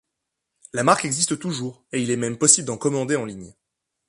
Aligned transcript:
La 0.73 0.81
marque 0.83 1.05
existe 1.05 1.37
toujours 1.37 1.85
et 1.91 2.01
il 2.01 2.09
est 2.09 2.15
même 2.17 2.39
possible 2.39 2.65
d'en 2.65 2.75
commander 2.79 3.15
en 3.15 3.25
ligne. 3.25 3.53